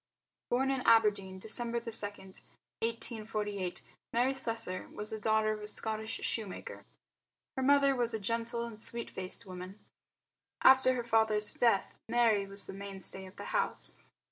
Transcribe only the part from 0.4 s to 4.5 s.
Born in Aberdeen, December 2, 1848, Mary